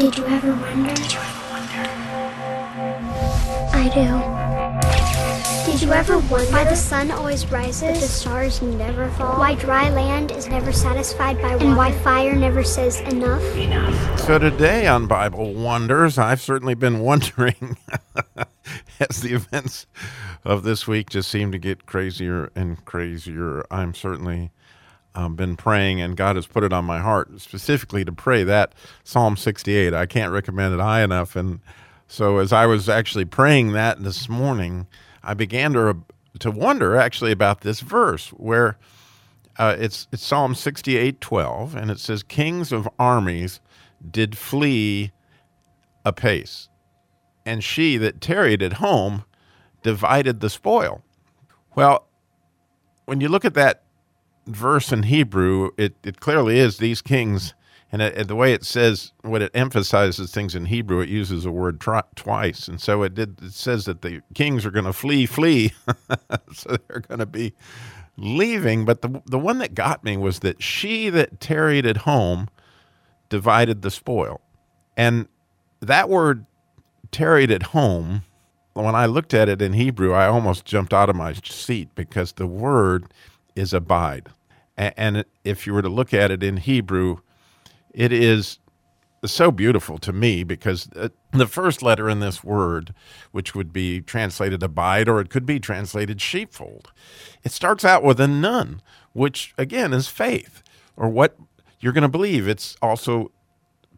[0.00, 0.94] Did you ever wonder?
[0.94, 1.90] Did you ever wonder?
[3.74, 5.70] I do.
[5.70, 9.38] Did you ever wonder why the sun always rises, but the stars never fall?
[9.38, 13.42] Why dry land is never satisfied by water, and why fire never says enough?
[13.54, 14.20] Enough.
[14.20, 17.76] So today on Bible Wonders, I've certainly been wondering
[19.00, 19.86] as the events
[20.46, 23.66] of this week just seem to get crazier and crazier.
[23.70, 24.50] I'm certainly
[25.14, 28.74] um, been praying, and God has put it on my heart specifically to pray that
[29.04, 29.92] Psalm 68.
[29.92, 31.36] I can't recommend it high enough.
[31.36, 31.60] And
[32.06, 34.86] so, as I was actually praying that this morning,
[35.22, 35.96] I began to
[36.38, 38.78] to wonder actually about this verse where
[39.58, 43.60] uh, it's it's Psalm 68, 12, and it says, "Kings of armies
[44.10, 45.12] did flee
[46.04, 46.68] apace,
[47.44, 49.24] and she that tarried at home
[49.82, 51.02] divided the spoil."
[51.74, 52.06] Well,
[53.06, 53.82] when you look at that
[54.56, 57.54] verse in Hebrew, it, it clearly is these kings,
[57.92, 61.50] and, it, the way it says, what it emphasizes things in Hebrew, it uses a
[61.50, 61.80] word
[62.14, 63.42] twice, and so it did.
[63.42, 65.72] It says that the kings are going to flee, flee,
[66.54, 67.52] so they're going to be
[68.16, 68.84] leaving.
[68.84, 72.48] But the the one that got me was that she that tarried at home
[73.28, 74.40] divided the spoil,
[74.96, 75.26] and
[75.80, 76.46] that word
[77.10, 78.22] tarried at home.
[78.74, 82.32] When I looked at it in Hebrew, I almost jumped out of my seat because
[82.32, 83.12] the word
[83.56, 84.28] is abide.
[84.80, 87.18] And if you were to look at it in Hebrew,
[87.92, 88.58] it is
[89.26, 92.94] so beautiful to me because uh, the first letter in this word,
[93.32, 96.92] which would be translated abide or it could be translated sheepfold,
[97.42, 98.80] it starts out with a nun,
[99.12, 100.62] which again is faith
[100.96, 101.36] or what
[101.80, 102.48] you're going to believe.
[102.48, 103.30] It's also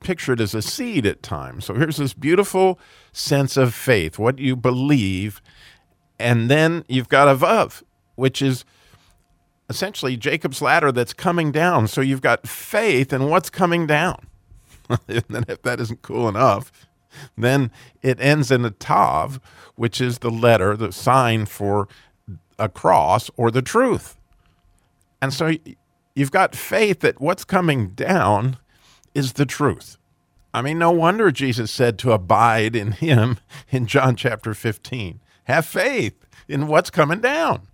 [0.00, 1.66] pictured as a seed at times.
[1.66, 2.80] So here's this beautiful
[3.12, 5.40] sense of faith, what you believe.
[6.18, 7.84] And then you've got a vav,
[8.16, 8.64] which is
[9.72, 11.88] essentially Jacob's ladder that's coming down.
[11.88, 14.26] So you've got faith in what's coming down.
[15.08, 16.70] and if that isn't cool enough,
[17.38, 17.70] then
[18.02, 19.40] it ends in a tav,
[19.74, 21.88] which is the letter, the sign for
[22.58, 24.18] a cross or the truth.
[25.22, 25.52] And so
[26.14, 28.58] you've got faith that what's coming down
[29.14, 29.96] is the truth.
[30.52, 33.38] I mean, no wonder Jesus said to abide in him
[33.70, 35.20] in John chapter 15.
[35.44, 37.68] Have faith in what's coming down.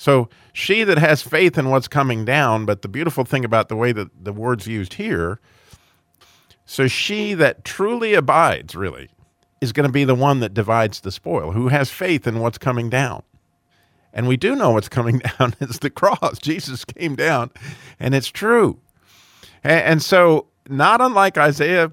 [0.00, 3.76] So she that has faith in what's coming down, but the beautiful thing about the
[3.76, 5.40] way that the word's used here,
[6.64, 9.10] so she that truly abides, really,
[9.60, 12.56] is going to be the one that divides the spoil, who has faith in what's
[12.56, 13.22] coming down.
[14.14, 16.38] And we do know what's coming down is the cross.
[16.38, 17.50] Jesus came down,
[17.98, 18.78] and it's true.
[19.62, 21.92] And, so, not unlike Isaiah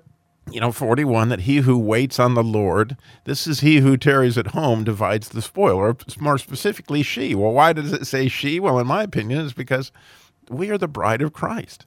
[0.51, 4.37] you know, 41, that he who waits on the Lord, this is he who tarries
[4.37, 7.35] at home, divides the spoil, or more specifically, she.
[7.35, 8.59] Well, why does it say she?
[8.59, 9.91] Well, in my opinion, is because
[10.49, 11.85] we are the bride of Christ.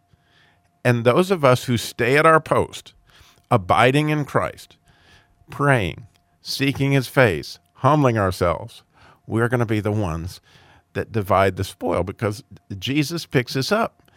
[0.85, 2.95] And those of us who stay at our post,
[3.51, 4.77] abiding in Christ,
[5.51, 6.07] praying,
[6.41, 8.83] seeking his face, humbling ourselves,
[9.27, 10.41] we're going to be the ones
[10.93, 12.43] that divide the spoil because
[12.79, 14.10] Jesus picks us up.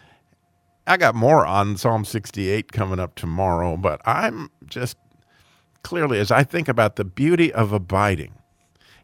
[0.85, 4.97] I got more on Psalm 68 coming up tomorrow, but I'm just
[5.81, 8.33] clearly, as I think about the beauty of abiding,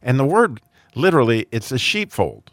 [0.01, 0.61] and the word
[0.95, 2.51] literally, it's a sheepfold.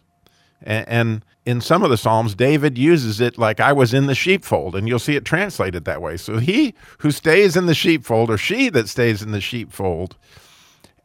[0.62, 4.74] And, in some of the Psalms, David uses it like I was in the sheepfold,
[4.74, 6.16] and you'll see it translated that way.
[6.16, 10.16] So he who stays in the sheepfold, or she that stays in the sheepfold,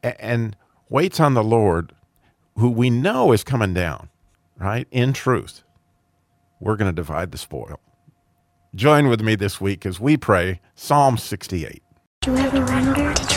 [0.02, 0.58] and
[0.90, 1.94] waits on the Lord,
[2.58, 4.09] who we know is coming down,
[4.58, 4.88] right?
[4.90, 5.62] In truth,
[6.59, 7.80] we're going to divide the spoil.
[8.74, 11.84] Join with me this week as we pray Psalm 68.
[12.22, 13.31] Did you ever wonder?